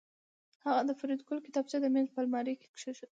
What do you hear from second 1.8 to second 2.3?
د میز په